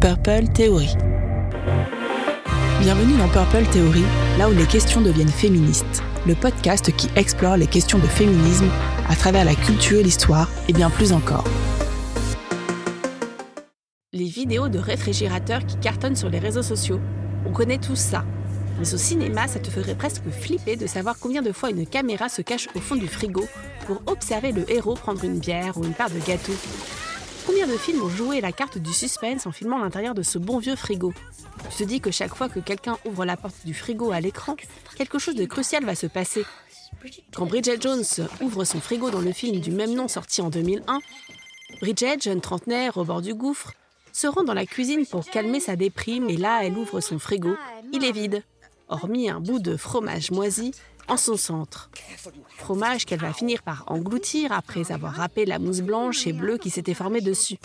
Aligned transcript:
Purple 0.00 0.48
Theory. 0.54 0.88
Bienvenue 2.80 3.18
dans 3.18 3.28
Purple 3.28 3.66
Theory, 3.70 4.02
là 4.38 4.48
où 4.48 4.52
les 4.54 4.64
questions 4.64 5.02
deviennent 5.02 5.28
féministes, 5.28 6.02
le 6.26 6.34
podcast 6.34 6.90
qui 6.96 7.10
explore 7.16 7.58
les 7.58 7.66
questions 7.66 7.98
de 7.98 8.06
féminisme 8.06 8.70
à 9.10 9.14
travers 9.14 9.44
la 9.44 9.54
culture, 9.54 10.02
l'histoire 10.02 10.48
et 10.68 10.72
bien 10.72 10.88
plus 10.88 11.12
encore. 11.12 11.44
Les 14.14 14.24
vidéos 14.24 14.70
de 14.70 14.78
réfrigérateurs 14.78 15.66
qui 15.66 15.76
cartonnent 15.76 16.16
sur 16.16 16.30
les 16.30 16.38
réseaux 16.38 16.62
sociaux, 16.62 16.98
on 17.44 17.52
connaît 17.52 17.76
tous 17.76 17.98
ça. 17.98 18.24
Mais 18.78 18.94
au 18.94 18.96
cinéma, 18.96 19.48
ça 19.48 19.58
te 19.58 19.68
ferait 19.68 19.94
presque 19.94 20.22
flipper 20.30 20.76
de 20.76 20.86
savoir 20.86 21.16
combien 21.20 21.42
de 21.42 21.52
fois 21.52 21.68
une 21.68 21.84
caméra 21.84 22.30
se 22.30 22.40
cache 22.40 22.68
au 22.74 22.80
fond 22.80 22.96
du 22.96 23.06
frigo 23.06 23.44
pour 23.86 24.00
observer 24.06 24.52
le 24.52 24.64
héros 24.72 24.94
prendre 24.94 25.22
une 25.24 25.40
bière 25.40 25.76
ou 25.76 25.84
une 25.84 25.92
part 25.92 26.08
de 26.08 26.26
gâteau. 26.26 26.54
Combien 27.46 27.66
de 27.66 27.76
films 27.76 28.02
ont 28.02 28.08
joué 28.08 28.40
la 28.40 28.52
carte 28.52 28.78
du 28.78 28.92
suspense 28.92 29.46
en 29.46 29.52
filmant 29.52 29.78
l'intérieur 29.78 30.14
de 30.14 30.22
ce 30.22 30.38
bon 30.38 30.58
vieux 30.58 30.76
frigo 30.76 31.12
Tu 31.70 31.78
te 31.78 31.84
dis 31.84 32.00
que 32.00 32.10
chaque 32.10 32.34
fois 32.34 32.48
que 32.48 32.60
quelqu'un 32.60 32.98
ouvre 33.04 33.24
la 33.24 33.36
porte 33.36 33.64
du 33.64 33.74
frigo 33.74 34.12
à 34.12 34.20
l'écran, 34.20 34.56
quelque 34.96 35.18
chose 35.18 35.34
de 35.34 35.44
crucial 35.44 35.84
va 35.84 35.94
se 35.94 36.06
passer. 36.06 36.44
Quand 37.34 37.46
Bridget 37.46 37.80
Jones 37.80 38.04
ouvre 38.40 38.64
son 38.64 38.80
frigo 38.80 39.10
dans 39.10 39.20
le 39.20 39.32
film 39.32 39.60
du 39.60 39.70
même 39.70 39.94
nom 39.94 40.08
sorti 40.08 40.42
en 40.42 40.50
2001, 40.50 40.98
Bridget, 41.80 42.20
jeune 42.20 42.40
trentenaire 42.40 42.96
au 42.96 43.04
bord 43.04 43.22
du 43.22 43.34
gouffre, 43.34 43.72
se 44.12 44.26
rend 44.26 44.42
dans 44.42 44.54
la 44.54 44.66
cuisine 44.66 45.06
pour 45.06 45.24
calmer 45.24 45.60
sa 45.60 45.76
déprime 45.76 46.28
et 46.28 46.36
là 46.36 46.60
elle 46.64 46.76
ouvre 46.76 47.00
son 47.00 47.18
frigo. 47.18 47.54
Il 47.92 48.04
est 48.04 48.12
vide 48.12 48.42
hormis 48.90 49.30
un 49.30 49.40
bout 49.40 49.60
de 49.60 49.76
fromage 49.76 50.30
moisi 50.30 50.72
en 51.10 51.16
son 51.16 51.36
centre. 51.36 51.90
Fromage 52.56 53.04
qu'elle 53.04 53.20
va 53.20 53.32
finir 53.32 53.62
par 53.62 53.84
engloutir 53.88 54.52
après 54.52 54.92
avoir 54.92 55.14
râpé 55.14 55.44
la 55.44 55.58
mousse 55.58 55.80
blanche 55.80 56.26
et 56.26 56.32
bleue 56.32 56.56
qui 56.56 56.70
s'était 56.70 56.94
formée 56.94 57.20
dessus. 57.20 57.58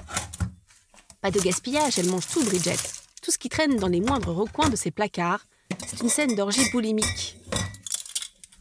Pas 1.22 1.32
de 1.32 1.40
gaspillage, 1.40 2.00
elle 2.00 2.10
mange 2.10 2.28
tout, 2.28 2.44
Bridget. 2.44 2.78
Tout 3.22 3.32
ce 3.32 3.38
qui 3.38 3.50
traîne 3.50 3.78
dans 3.78 3.88
les 3.88 4.02
moindres 4.02 4.36
recoins 4.36 4.70
de 4.70 4.76
ses 4.76 4.92
placards. 4.92 5.46
C'est 5.88 6.02
une 6.02 6.10
scène 6.10 6.36
d'orgie 6.36 6.70
boulimique. 6.72 7.38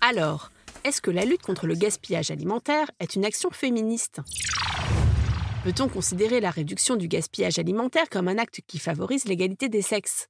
Alors, 0.01 0.51
est-ce 0.85 1.01
que 1.01 1.11
la 1.11 1.25
lutte 1.25 1.43
contre 1.43 1.67
le 1.67 1.75
gaspillage 1.75 2.31
alimentaire 2.31 2.91
est 3.01 3.15
une 3.15 3.25
action 3.25 3.51
féministe? 3.51 4.21
Peut-on 5.65 5.89
considérer 5.89 6.41
la 6.41 6.51
réduction 6.51 6.97
du 6.97 7.09
gaspillage 7.09 7.59
alimentaire 7.59 8.11
comme 8.11 8.29
un 8.29 8.37
acte 8.37 8.61
qui 8.67 8.79
favorise 8.79 9.25
l'égalité 9.25 9.71
des 9.71 9.81
sexes? 9.81 10.29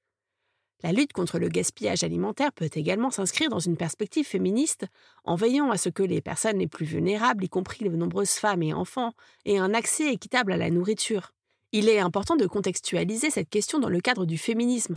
La 0.83 0.93
lutte 0.93 1.13
contre 1.13 1.39
le 1.39 1.49
gaspillage 1.49 2.05
alimentaire 2.05 2.53
peut 2.53 2.69
également 2.75 3.11
s'inscrire 3.11 3.49
dans 3.49 3.59
une 3.59 3.77
perspective 3.77 4.27
féministe 4.27 4.87
en 5.25 5.35
veillant 5.35 5.71
à 5.71 5.79
ce 5.79 5.89
que 5.89 6.03
les 6.03 6.21
personnes 6.21 6.59
les 6.59 6.67
plus 6.67 6.85
vulnérables, 6.85 7.45
y 7.45 7.49
compris 7.49 7.85
les 7.85 7.91
nombreuses 7.91 8.33
femmes 8.33 8.63
et 8.63 8.75
enfants, 8.75 9.13
aient 9.47 9.59
un 9.59 9.73
accès 9.73 10.13
équitable 10.13 10.53
à 10.53 10.57
la 10.57 10.71
nourriture. 10.71 11.33
Il 11.73 11.89
est 11.89 11.99
important 11.99 12.37
de 12.37 12.47
contextualiser 12.47 13.31
cette 13.31 13.49
question 13.49 13.79
dans 13.79 13.89
le 13.89 14.01
cadre 14.01 14.27
du 14.27 14.37
féminisme. 14.37 14.97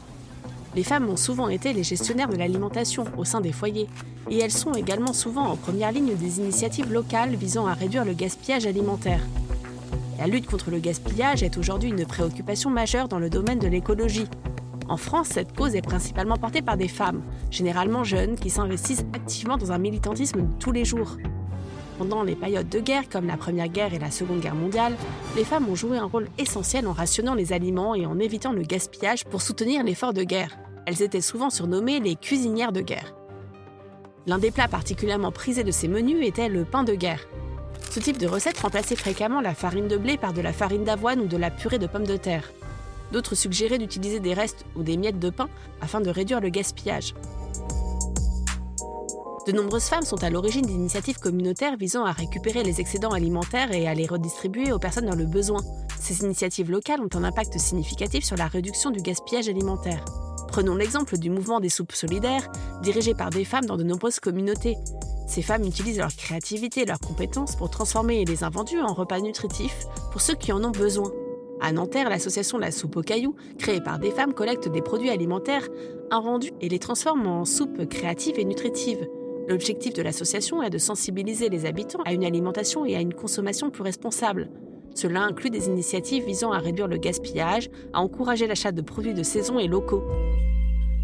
Les 0.76 0.84
femmes 0.84 1.10
ont 1.10 1.18
souvent 1.18 1.48
été 1.48 1.74
les 1.74 1.84
gestionnaires 1.84 2.30
de 2.30 2.36
l'alimentation 2.36 3.06
au 3.18 3.24
sein 3.24 3.42
des 3.42 3.54
foyers, 3.54 3.88
et 4.30 4.38
elles 4.38 4.52
sont 4.52 4.74
également 4.74 5.14
souvent 5.14 5.48
en 5.48 5.56
première 5.56 5.92
ligne 5.92 6.16
des 6.16 6.40
initiatives 6.40 6.92
locales 6.92 7.36
visant 7.36 7.66
à 7.66 7.74
réduire 7.74 8.06
le 8.06 8.14
gaspillage 8.14 8.66
alimentaire. 8.66 9.22
La 10.20 10.28
lutte 10.28 10.48
contre 10.48 10.70
le 10.70 10.80
gaspillage 10.80 11.44
est 11.44 11.58
aujourd'hui 11.58 11.90
une 11.90 12.06
préoccupation 12.06 12.70
majeure 12.70 13.08
dans 13.08 13.20
le 13.20 13.30
domaine 13.30 13.60
de 13.60 13.68
l'écologie, 13.68 14.28
en 14.90 14.98
France, 14.98 15.28
cette 15.30 15.56
cause 15.56 15.76
est 15.76 15.82
principalement 15.82 16.38
portée 16.38 16.62
par 16.62 16.78
des 16.78 16.88
femmes, 16.88 17.22
généralement 17.52 18.04
jeunes, 18.04 18.36
qui 18.36 18.50
s'investissent 18.50 19.06
activement 19.14 19.58
dans 19.58 19.72
un 19.72 19.78
militantisme 19.78 20.42
de 20.42 20.60
tous 20.60 20.72
les 20.72 20.86
jours. 20.86 21.18
Pendant 21.98 22.24
les 22.24 22.36
périodes 22.36 22.70
de 22.70 22.80
guerre 22.80 23.10
comme 23.10 23.28
la 23.28 23.38
Première 23.38 23.68
Guerre 23.68 23.94
et 23.94 24.00
la 24.00 24.12
Seconde 24.12 24.40
Guerre 24.40 24.56
mondiale, 24.56 24.96
les 25.36 25.44
femmes 25.44 25.68
ont 25.68 25.76
joué 25.76 25.98
un 25.98 26.06
rôle 26.06 26.28
essentiel 26.38 26.88
en 26.88 26.94
rationnant 26.94 27.34
les 27.34 27.54
aliments 27.54 27.96
et 27.96 28.06
en 28.06 28.20
évitant 28.20 28.54
le 28.54 28.62
gaspillage 28.62 29.26
pour 29.26 29.42
soutenir 29.42 29.84
l'effort 29.84 30.14
de 30.14 30.24
guerre. 30.24 30.58
Elles 30.86 31.02
étaient 31.02 31.22
souvent 31.22 31.50
surnommées 31.50 32.00
les 32.00 32.16
cuisinières 32.16 32.72
de 32.72 32.82
guerre. 32.82 33.16
L'un 34.28 34.38
des 34.38 34.52
plats 34.52 34.68
particulièrement 34.68 35.32
prisés 35.32 35.64
de 35.64 35.72
ces 35.72 35.88
menus 35.88 36.26
était 36.26 36.50
le 36.50 36.66
pain 36.66 36.84
de 36.84 36.94
guerre. 36.94 37.28
Ce 37.90 38.00
type 38.00 38.20
de 38.20 38.28
recette 38.28 38.60
remplaçait 38.60 38.96
fréquemment 38.96 39.42
la 39.42 39.56
farine 39.56 39.88
de 39.88 39.98
blé 39.98 40.18
par 40.18 40.34
de 40.34 40.42
la 40.42 40.54
farine 40.54 40.84
d'avoine 40.84 41.22
ou 41.22 41.28
de 41.28 41.38
la 41.38 41.50
purée 41.50 41.80
de 41.80 41.88
pommes 41.88 42.06
de 42.06 42.18
terre. 42.18 42.52
D'autres 43.12 43.36
suggéraient 43.36 43.78
d'utiliser 43.78 44.20
des 44.20 44.34
restes 44.34 44.66
ou 44.76 44.84
des 44.84 44.98
miettes 44.98 45.20
de 45.20 45.30
pain 45.30 45.50
afin 45.82 46.02
de 46.02 46.10
réduire 46.10 46.42
le 46.42 46.50
gaspillage. 46.50 47.14
De 49.48 49.54
nombreuses 49.54 49.86
femmes 49.86 50.04
sont 50.04 50.22
à 50.26 50.30
l'origine 50.30 50.66
d'initiatives 50.66 51.20
communautaires 51.20 51.78
visant 51.78 52.04
à 52.04 52.12
récupérer 52.12 52.64
les 52.64 52.82
excédents 52.82 53.14
alimentaires 53.14 53.72
et 53.72 53.88
à 53.88 53.94
les 53.94 54.06
redistribuer 54.06 54.74
aux 54.74 54.80
personnes 54.80 55.06
dans 55.06 55.16
le 55.16 55.26
besoin. 55.26 55.62
Ces 56.02 56.26
initiatives 56.26 56.70
locales 56.70 57.00
ont 57.00 57.18
un 57.18 57.24
impact 57.24 57.58
significatif 57.58 58.26
sur 58.26 58.36
la 58.36 58.48
réduction 58.48 58.92
du 58.92 59.02
gaspillage 59.02 59.48
alimentaire. 59.48 60.04
Prenons 60.50 60.76
l'exemple 60.76 61.18
du 61.18 61.30
mouvement 61.30 61.62
des 61.62 61.70
soupes 61.70 61.94
solidaires, 61.94 62.52
dirigé 62.82 63.14
par 63.14 63.30
des 63.30 63.46
femmes 63.46 63.66
dans 63.66 63.78
de 63.78 63.84
nombreuses 63.84 64.20
communautés. 64.20 64.76
Ces 65.28 65.42
femmes 65.42 65.64
utilisent 65.64 66.00
leur 66.00 66.14
créativité 66.14 66.82
et 66.82 66.86
leurs 66.86 67.00
compétences 67.00 67.56
pour 67.56 67.70
transformer 67.70 68.26
les 68.26 68.44
invendus 68.44 68.82
en 68.82 68.94
repas 68.94 69.22
nutritifs 69.22 69.86
pour 70.12 70.20
ceux 70.20 70.36
qui 70.36 70.52
en 70.52 70.62
ont 70.62 70.72
besoin. 70.72 71.12
À 71.60 71.72
Nanterre, 71.72 72.10
l'association 72.10 72.58
La 72.58 72.72
Soupe 72.72 72.98
aux 72.98 73.02
Cailloux, 73.02 73.36
créée 73.58 73.82
par 73.82 74.00
des 74.00 74.12
femmes, 74.12 74.34
collecte 74.34 74.70
des 74.70 74.82
produits 74.82 75.10
alimentaires 75.10 75.68
invendus 76.12 76.52
et 76.62 76.70
les 76.70 76.80
transforme 76.80 77.26
en 77.28 77.46
soupe 77.46 77.88
créative 77.90 78.40
et 78.40 78.46
nutritive. 78.46 79.08
L'objectif 79.48 79.94
de 79.94 80.02
l'association 80.02 80.62
est 80.62 80.70
de 80.70 80.78
sensibiliser 80.78 81.50
les 81.50 81.66
habitants 81.66 82.02
à 82.06 82.14
une 82.14 82.26
alimentation 82.26 82.86
et 82.86 82.96
à 82.96 83.02
une 83.02 83.14
consommation 83.14 83.70
plus 83.70 83.84
responsable. 83.84 84.50
Cela 84.94 85.22
inclut 85.22 85.50
des 85.50 85.68
initiatives 85.68 86.26
visant 86.26 86.52
à 86.52 86.60
réduire 86.60 86.88
le 86.88 86.98
gaspillage, 86.98 87.70
à 87.94 88.02
encourager 88.02 88.48
l'achat 88.48 88.72
de 88.72 88.82
produits 88.82 89.14
de 89.14 89.24
saison 89.24 89.58
et 89.58 89.68
locaux. 89.68 90.04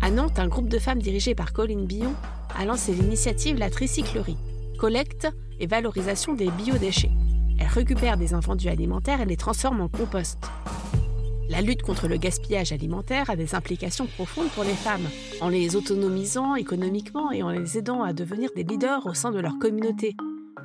À 0.02 0.12
Nantes, 0.12 0.40
un 0.40 0.48
groupe 0.48 0.68
de 0.68 0.80
femmes 0.80 1.02
dirigé 1.02 1.36
par 1.36 1.54
Colline 1.54 1.86
Billon 1.86 2.14
a 2.58 2.66
lancé 2.66 2.92
l'initiative 2.92 3.58
La 3.58 3.70
Tricyclerie, 3.70 4.38
collecte 4.78 5.28
et 5.60 5.68
valorisation 5.68 6.34
des 6.34 6.50
biodéchets. 6.50 7.12
Elle 7.60 7.68
récupère 7.68 8.18
des 8.18 8.34
invendus 8.34 8.70
alimentaires 8.70 9.22
et 9.22 9.26
les 9.26 9.38
transforme 9.38 9.82
en 9.82 9.90
compost. 9.90 10.38
La 11.50 11.62
lutte 11.62 11.82
contre 11.84 12.08
le 12.08 12.18
gaspillage 12.18 12.72
alimentaire 12.72 13.30
a 13.30 13.36
des 13.36 13.54
implications 13.54 14.08
profondes 14.08 14.50
pour 14.50 14.64
les 14.64 14.74
femmes, 14.74 15.08
en 15.42 15.50
les 15.50 15.76
autonomisant 15.76 16.56
économiquement 16.56 17.32
et 17.32 17.44
en 17.44 17.50
les 17.50 17.78
aidant 17.78 18.02
à 18.02 18.14
devenir 18.14 18.50
des 18.56 18.64
leaders 18.64 19.06
au 19.06 19.14
sein 19.14 19.32
de 19.32 19.40
leur 19.40 19.60
communauté. 19.60 20.16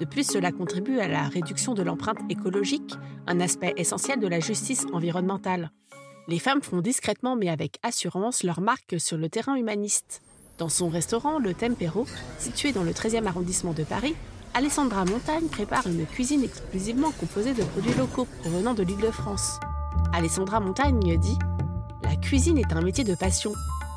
De 0.00 0.04
plus, 0.04 0.31
cela 0.31 0.53
contribue 0.53 1.00
à 1.00 1.09
la 1.09 1.25
réduction 1.25 1.75
de 1.75 1.82
l'empreinte 1.82 2.21
écologique, 2.31 2.94
un 3.27 3.41
aspect 3.41 3.75
essentiel 3.77 4.21
de 4.21 4.28
la 4.28 4.41
justice 4.41 4.87
environnementale. 4.93 5.72
Les 6.28 6.38
femmes 6.38 6.62
font 6.62 6.81
discrètement 6.81 7.37
mais 7.37 7.48
avec 7.48 7.78
assurance 7.82 8.44
leur 8.44 8.60
marque 8.60 9.00
sur 9.00 9.16
le 9.16 9.28
terrain 9.28 9.56
humaniste. 9.56 10.22
Dans 10.59 10.69
son 10.69 10.88
restaurant, 10.88 11.38
le 11.38 11.54
Tempero, 11.54 12.06
situé 12.38 12.72
dans 12.72 12.82
le 12.82 12.93
13e 12.93 13.27
arrondissement 13.27 13.72
de 13.72 13.84
Paris, 13.84 14.15
Alessandra 14.59 15.05
Montagne 15.05 15.47
prépare 15.47 15.87
une 15.87 16.05
cuisine 16.05 16.43
exclusivement 16.43 17.13
composée 17.13 17.55
de 17.55 17.63
produits 17.63 17.95
locaux 17.95 18.27
provenant 18.41 18.75
de 18.75 18.83
l'île 18.83 18.99
de 18.99 19.13
France. 19.13 19.61
Alessandra 20.13 20.59
Montagne 20.59 21.17
dit 21.17 21.39
La 22.03 22.17
cuisine 22.17 22.59
est 22.59 22.73
un 22.73 22.81
métier 22.81 23.05
de 23.05 23.15
passion. 23.15 23.53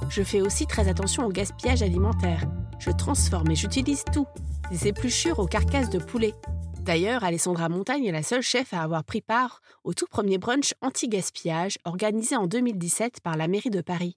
Je 0.07 0.21
fais 0.21 0.39
aussi 0.39 0.67
très 0.67 0.87
attention 0.87 1.25
au 1.25 1.29
gaspillage 1.29 1.81
alimentaire. 1.81 2.43
Je 2.77 2.91
transforme 2.91 3.49
et 3.49 3.55
j'utilise 3.55 4.03
tout, 4.13 4.27
des 4.69 4.87
épluchures 4.87 5.39
aux 5.39 5.47
carcasses 5.47 5.89
de 5.89 5.97
poulet. 5.97 6.35
D'ailleurs, 6.81 7.23
Alessandra 7.23 7.67
Montagne 7.67 8.05
est 8.05 8.11
la 8.11 8.21
seule 8.21 8.43
chef 8.43 8.71
à 8.71 8.83
avoir 8.83 9.03
pris 9.03 9.21
part 9.21 9.61
au 9.83 9.95
tout 9.95 10.05
premier 10.05 10.37
brunch 10.37 10.75
anti-gaspillage 10.81 11.79
organisé 11.85 12.35
en 12.35 12.45
2017 12.45 13.21
par 13.21 13.35
la 13.35 13.47
mairie 13.47 13.71
de 13.71 13.81
Paris, 13.81 14.15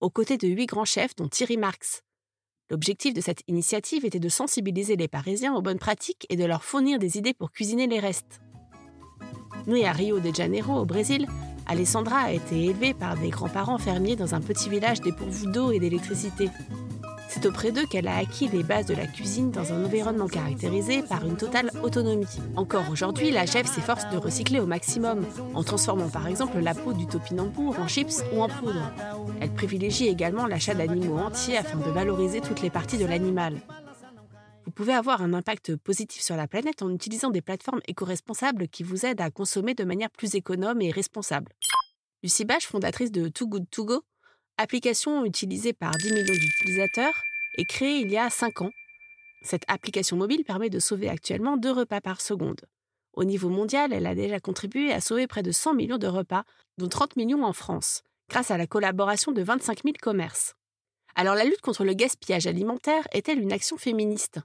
aux 0.00 0.10
côtés 0.10 0.38
de 0.38 0.48
huit 0.48 0.66
grands 0.66 0.84
chefs 0.84 1.14
dont 1.14 1.28
Thierry 1.28 1.56
Marx. 1.56 2.02
L'objectif 2.70 3.12
de 3.12 3.20
cette 3.20 3.42
initiative 3.46 4.06
était 4.06 4.18
de 4.18 4.28
sensibiliser 4.28 4.96
les 4.96 5.08
Parisiens 5.08 5.54
aux 5.54 5.60
bonnes 5.60 5.78
pratiques 5.78 6.26
et 6.30 6.36
de 6.36 6.44
leur 6.44 6.64
fournir 6.64 6.98
des 6.98 7.18
idées 7.18 7.34
pour 7.34 7.50
cuisiner 7.50 7.86
les 7.86 8.00
restes. 8.00 8.40
Née 9.66 9.86
à 9.86 9.92
Rio 9.92 10.18
de 10.20 10.34
Janeiro, 10.34 10.74
au 10.74 10.86
Brésil, 10.86 11.26
Alessandra 11.66 12.18
a 12.20 12.32
été 12.32 12.64
élevée 12.64 12.94
par 12.94 13.16
des 13.16 13.28
grands-parents 13.28 13.78
fermiers 13.78 14.16
dans 14.16 14.34
un 14.34 14.40
petit 14.40 14.68
village 14.68 15.00
dépourvu 15.00 15.46
d'eau 15.46 15.72
et 15.72 15.78
d'électricité. 15.78 16.48
C'est 17.34 17.46
auprès 17.46 17.72
d'eux 17.72 17.84
qu'elle 17.84 18.06
a 18.06 18.16
acquis 18.16 18.46
les 18.46 18.62
bases 18.62 18.86
de 18.86 18.94
la 18.94 19.08
cuisine 19.08 19.50
dans 19.50 19.72
un 19.72 19.84
environnement 19.84 20.28
caractérisé 20.28 21.02
par 21.02 21.26
une 21.26 21.36
totale 21.36 21.72
autonomie. 21.82 22.28
Encore 22.54 22.88
aujourd'hui, 22.92 23.32
la 23.32 23.44
chef 23.44 23.66
s'efforce 23.66 24.08
de 24.10 24.16
recycler 24.16 24.60
au 24.60 24.66
maximum, 24.66 25.26
en 25.52 25.64
transformant 25.64 26.08
par 26.08 26.28
exemple 26.28 26.60
la 26.60 26.74
peau 26.74 26.92
du 26.92 27.08
topinambour 27.08 27.76
en 27.80 27.88
chips 27.88 28.22
ou 28.32 28.40
en 28.40 28.48
poudre. 28.48 28.92
Elle 29.40 29.52
privilégie 29.52 30.06
également 30.06 30.46
l'achat 30.46 30.74
d'animaux 30.74 31.18
entiers 31.18 31.56
afin 31.56 31.78
de 31.78 31.90
valoriser 31.90 32.40
toutes 32.40 32.62
les 32.62 32.70
parties 32.70 32.98
de 32.98 33.04
l'animal. 33.04 33.60
Vous 34.64 34.70
pouvez 34.70 34.94
avoir 34.94 35.20
un 35.20 35.34
impact 35.34 35.74
positif 35.74 36.22
sur 36.22 36.36
la 36.36 36.46
planète 36.46 36.82
en 36.82 36.90
utilisant 36.90 37.30
des 37.30 37.42
plateformes 37.42 37.80
éco-responsables 37.88 38.68
qui 38.68 38.84
vous 38.84 39.06
aident 39.06 39.20
à 39.20 39.30
consommer 39.30 39.74
de 39.74 39.82
manière 39.82 40.10
plus 40.10 40.36
économe 40.36 40.80
et 40.80 40.92
responsable. 40.92 41.50
Lucie 42.22 42.44
Bache, 42.44 42.68
fondatrice 42.68 43.10
de 43.10 43.26
Too 43.26 43.48
Good 43.48 43.68
To 43.70 43.84
Go, 43.86 44.02
application 44.58 45.24
utilisée 45.24 45.72
par 45.72 45.92
10 45.92 46.12
millions 46.12 46.34
d'utilisateurs, 46.34 47.14
est 47.56 47.64
créée 47.64 48.00
il 48.00 48.10
y 48.10 48.16
a 48.16 48.30
5 48.30 48.62
ans. 48.62 48.70
Cette 49.42 49.64
application 49.68 50.16
mobile 50.16 50.44
permet 50.44 50.70
de 50.70 50.78
sauver 50.78 51.08
actuellement 51.08 51.56
2 51.56 51.70
repas 51.70 52.00
par 52.00 52.20
seconde. 52.20 52.62
Au 53.12 53.24
niveau 53.24 53.48
mondial, 53.48 53.92
elle 53.92 54.06
a 54.06 54.14
déjà 54.14 54.40
contribué 54.40 54.92
à 54.92 55.00
sauver 55.00 55.26
près 55.26 55.42
de 55.42 55.52
100 55.52 55.74
millions 55.74 55.98
de 55.98 56.06
repas, 56.06 56.44
dont 56.78 56.88
30 56.88 57.16
millions 57.16 57.44
en 57.44 57.52
France, 57.52 58.02
grâce 58.28 58.50
à 58.50 58.58
la 58.58 58.66
collaboration 58.66 59.32
de 59.32 59.42
25 59.42 59.82
000 59.84 59.94
commerces. 60.00 60.54
Alors 61.14 61.36
la 61.36 61.44
lutte 61.44 61.60
contre 61.60 61.84
le 61.84 61.92
gaspillage 61.92 62.48
alimentaire 62.48 63.06
est-elle 63.12 63.38
une 63.38 63.52
action 63.52 63.76
féministe? 63.76 64.40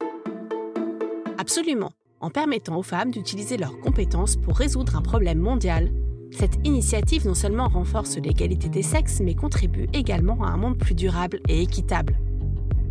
Absolument, 1.39 1.93
en 2.19 2.29
permettant 2.29 2.77
aux 2.77 2.83
femmes 2.83 3.09
d'utiliser 3.09 3.57
leurs 3.57 3.79
compétences 3.79 4.35
pour 4.35 4.57
résoudre 4.57 4.95
un 4.95 5.01
problème 5.01 5.39
mondial. 5.39 5.91
Cette 6.31 6.59
initiative 6.63 7.25
non 7.25 7.33
seulement 7.33 7.67
renforce 7.67 8.17
l'égalité 8.17 8.69
des 8.69 8.83
sexes, 8.83 9.19
mais 9.19 9.33
contribue 9.33 9.87
également 9.93 10.43
à 10.43 10.49
un 10.49 10.57
monde 10.57 10.77
plus 10.77 10.95
durable 10.95 11.39
et 11.47 11.61
équitable. 11.61 12.17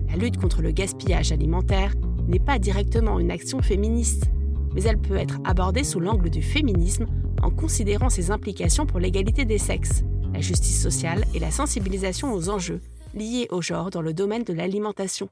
La 0.09 0.17
lutte 0.17 0.39
contre 0.39 0.63
le 0.63 0.71
gaspillage 0.71 1.33
alimentaire 1.33 1.95
n'est 2.27 2.39
pas 2.39 2.59
directement 2.59 3.19
une 3.19 3.31
action 3.31 3.63
féministe, 3.63 4.31
mais 4.75 4.83
elle 4.83 4.99
peut 4.99 5.17
être 5.17 5.39
abordée 5.45 5.85
sous 5.85 6.01
l'angle 6.01 6.31
du 6.31 6.43
féminisme 6.43 7.07
en 7.43 7.51
considérant 7.51 8.11
ses 8.11 8.31
implications 8.31 8.87
pour 8.87 9.01
l'égalité 9.01 9.45
des 9.45 9.59
sexes, 9.59 10.03
la 10.35 10.41
justice 10.41 10.83
sociale 10.83 11.25
et 11.35 11.39
la 11.39 11.51
sensibilisation 11.51 12.33
aux 12.33 12.49
enjeux 12.49 12.81
liés 13.15 13.49
au 13.51 13.63
genre 13.63 13.91
dans 13.91 14.03
le 14.03 14.13
domaine 14.13 14.45
de 14.45 14.53
l'alimentation. 14.53 15.29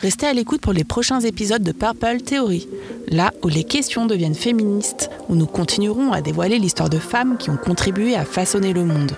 Restez 0.00 0.26
à 0.26 0.32
l'écoute 0.32 0.60
pour 0.60 0.72
les 0.72 0.84
prochains 0.84 1.18
épisodes 1.20 1.62
de 1.62 1.72
Purple 1.72 2.20
Theory, 2.20 2.68
là 3.08 3.32
où 3.42 3.48
les 3.48 3.64
questions 3.64 4.06
deviennent 4.06 4.36
féministes, 4.36 5.10
où 5.28 5.34
nous 5.34 5.46
continuerons 5.46 6.12
à 6.12 6.20
dévoiler 6.20 6.60
l'histoire 6.60 6.88
de 6.88 6.98
femmes 6.98 7.36
qui 7.36 7.50
ont 7.50 7.56
contribué 7.56 8.14
à 8.14 8.24
façonner 8.24 8.72
le 8.72 8.84
monde. 8.84 9.16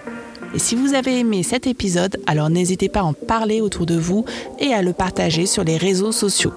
Et 0.55 0.59
si 0.59 0.77
vous 0.77 0.95
avez 0.95 1.19
aimé 1.19 1.43
cet 1.43 1.67
épisode, 1.67 2.17
alors 2.27 2.49
n'hésitez 2.49 2.89
pas 2.89 3.01
à 3.01 3.05
en 3.05 3.13
parler 3.13 3.61
autour 3.61 3.85
de 3.85 3.97
vous 3.97 4.25
et 4.59 4.73
à 4.73 4.81
le 4.81 4.95
partager 4.95 5.45
sur 5.45 5.65
les 5.65 5.77
réseaux 5.77 6.13
sociaux. 6.13 6.53